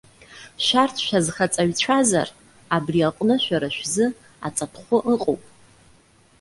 Шәарҭ 0.65 0.95
шәазхаҵаҩцәазар, 1.05 2.27
абри 2.75 3.01
аҟны 3.09 3.35
шәара 3.43 3.69
шәзы 3.75 4.05
аҵатәхәы 4.47 4.97
ыҟоуп. 5.13 5.41